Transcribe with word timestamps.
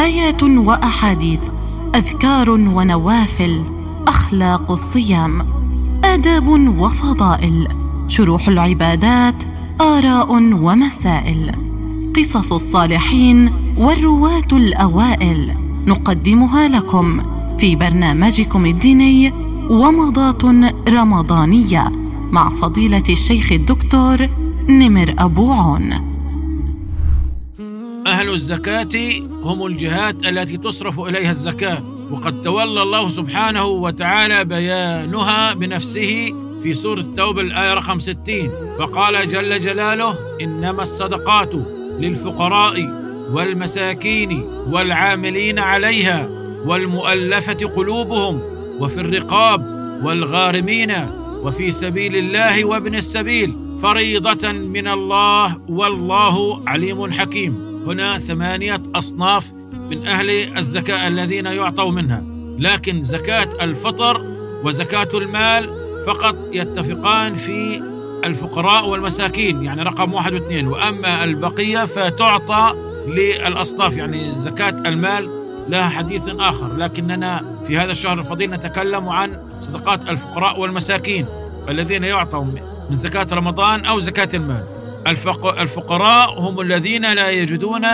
آيات 0.00 0.42
وأحاديث 0.42 1.40
أذكار 1.94 2.50
ونوافل 2.50 3.62
أخلاق 4.08 4.70
الصيام 4.70 5.46
آداب 6.04 6.48
وفضائل 6.78 7.68
شروح 8.08 8.48
العبادات 8.48 9.34
آراء 9.80 10.32
ومسائل 10.32 11.52
قصص 12.16 12.52
الصالحين 12.52 13.52
والرواة 13.78 14.48
الأوائل 14.52 15.54
نقدمها 15.86 16.68
لكم 16.68 17.22
في 17.58 17.76
برنامجكم 17.76 18.66
الديني 18.66 19.32
ومضات 19.70 20.44
رمضانية 20.88 21.92
مع 22.30 22.50
فضيلة 22.50 23.04
الشيخ 23.08 23.52
الدكتور 23.52 24.28
نمر 24.68 25.14
أبو 25.18 25.52
عون. 25.52 26.09
أهل 28.20 28.30
الزكاة 28.30 29.22
هم 29.42 29.66
الجهات 29.66 30.14
التي 30.26 30.56
تصرف 30.56 31.00
إليها 31.00 31.30
الزكاة. 31.30 31.82
وقد 32.10 32.42
تولى 32.42 32.82
الله 32.82 33.08
سبحانه 33.08 33.64
وتعالى 33.64 34.44
بيانها 34.44 35.54
بنفسه 35.54 36.34
في 36.62 36.74
سورة 36.74 37.00
التوبة 37.00 37.40
الآية 37.40 37.74
رقم 37.74 37.98
60 37.98 38.50
فقال 38.78 39.28
جل 39.28 39.60
جلاله 39.60 40.14
إنما 40.40 40.82
الصدقات 40.82 41.50
للفقراء 42.00 42.88
والمساكين 43.32 44.42
والعاملين 44.70 45.58
عليها 45.58 46.28
والمؤلفة 46.66 47.66
قلوبهم 47.76 48.40
وفي 48.80 49.00
الرقاب 49.00 49.60
والغارمين 50.04 50.92
وفي 51.42 51.70
سبيل 51.70 52.16
الله 52.16 52.64
وابن 52.64 52.94
السبيل. 52.94 53.56
فريضة 53.82 54.52
من 54.52 54.88
الله 54.88 55.60
والله 55.68 56.62
عليم 56.66 57.12
حكيم. 57.12 57.69
هنا 57.86 58.18
ثمانية 58.18 58.82
أصناف 58.94 59.52
من 59.90 60.06
أهل 60.06 60.58
الزكاة 60.58 61.08
الذين 61.08 61.46
يعطوا 61.46 61.90
منها. 61.90 62.22
لكن 62.58 63.02
زكاة 63.02 63.48
الفطر 63.62 64.20
وزكاة 64.64 65.08
المال 65.14 65.70
فقط 66.06 66.36
يتفقان 66.52 67.34
في 67.34 67.82
الفقراء 68.24 68.88
والمساكين 68.88 69.62
يعني 69.62 69.82
رقم 69.82 70.14
واحد 70.14 70.32
واثنين. 70.32 70.66
وأما 70.66 71.24
البقية 71.24 71.84
فتعطى 71.84 72.74
للأصناف 73.08 73.96
يعني 73.96 74.32
زكاة 74.36 74.82
المال 74.86 75.28
لها 75.68 75.88
حديث 75.88 76.22
آخر. 76.28 76.76
لكننا 76.76 77.42
في 77.66 77.78
هذا 77.78 77.92
الشهر 77.92 78.18
الفضيل 78.18 78.50
نتكلم 78.50 79.08
عن 79.08 79.38
صدقات 79.60 80.08
الفقراء 80.08 80.60
والمساكين 80.60 81.26
الذين 81.68 82.04
يعطوا 82.04 82.44
من 82.90 82.96
زكاة 82.96 83.26
رمضان 83.32 83.84
أو 83.84 84.00
زكاة 84.00 84.28
المال. 84.34 84.79
الفقراء 85.06 86.40
هم 86.40 86.60
الذين 86.60 87.12
لا 87.12 87.30
يجدون 87.30 87.86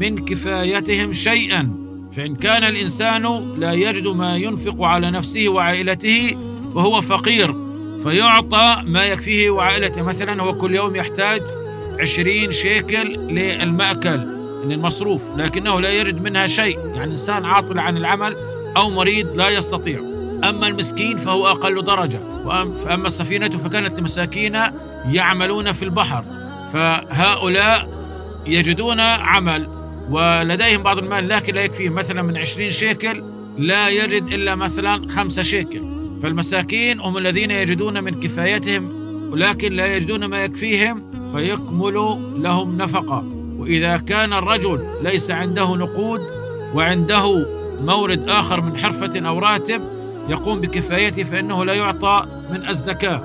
من 0.00 0.24
كفايتهم 0.24 1.12
شيئا. 1.12 1.70
فإن 2.16 2.34
كان 2.34 2.64
الإنسان 2.64 3.54
لا 3.58 3.72
يجد 3.72 4.08
ما 4.08 4.36
ينفق 4.36 4.82
على 4.82 5.10
نفسه 5.10 5.48
وعائلته 5.48 6.36
فهو 6.74 7.00
فقير 7.00 7.54
فيعطى 8.02 8.82
ما 8.86 9.04
يكفيه 9.04 9.50
وعائلته. 9.50 10.02
مثلا 10.02 10.42
هو 10.42 10.52
كل 10.52 10.74
يوم 10.74 10.96
يحتاج 10.96 11.42
عشرين 12.00 12.52
شيكل 12.52 13.08
للمأكل 13.18 14.18
من 14.64 14.72
المصروف 14.72 15.22
لكنه 15.36 15.80
لا 15.80 15.90
يجد 15.90 16.22
منها 16.22 16.46
شيء. 16.46 16.78
يعني 16.94 17.12
إنسان 17.12 17.44
عاطل 17.44 17.78
عن 17.78 17.96
العمل 17.96 18.36
أو 18.76 18.90
مريض 18.90 19.36
لا 19.36 19.48
يستطيع. 19.48 20.11
أما 20.44 20.66
المسكين 20.66 21.18
فهو 21.18 21.46
أقل 21.46 21.84
درجة 21.84 22.18
فأما 22.84 23.08
السفينة 23.08 23.48
فكانت 23.48 24.00
لمساكين 24.00 24.58
يعملون 25.12 25.72
في 25.72 25.82
البحر 25.82 26.24
فهؤلاء 26.72 27.88
يجدون 28.46 29.00
عمل 29.00 29.68
ولديهم 30.10 30.82
بعض 30.82 30.98
المال 30.98 31.28
لكن 31.28 31.54
لا 31.54 31.64
يكفيه 31.64 31.88
مثلا 31.88 32.22
من 32.22 32.36
عشرين 32.36 32.70
شيكل 32.70 33.22
لا 33.58 33.88
يجد 33.88 34.22
إلا 34.32 34.54
مثلا 34.54 35.08
خمسة 35.08 35.42
شيكل. 35.42 35.82
فالمساكين 36.22 37.00
هم 37.00 37.18
الذين 37.18 37.50
يجدون 37.50 38.04
من 38.04 38.20
كفايتهم 38.20 38.92
ولكن 39.32 39.72
لا 39.72 39.96
يجدون 39.96 40.24
ما 40.24 40.44
يكفيهم 40.44 41.02
فيكمل 41.34 41.94
لهم 42.36 42.76
نفقة. 42.78 43.24
وإذا 43.58 43.96
كان 43.96 44.32
الرجل 44.32 44.86
ليس 45.02 45.30
عنده 45.30 45.76
نقود 45.76 46.20
وعنده 46.74 47.46
مورد 47.80 48.28
آخر 48.28 48.60
من 48.60 48.76
حرفة 48.76 49.28
أو 49.28 49.38
راتب 49.38 49.80
يقوم 50.28 50.60
بكفايته 50.60 51.22
فإنه 51.22 51.64
لا 51.64 51.74
يعطى 51.74 52.26
من 52.50 52.68
الزكاة. 52.68 53.20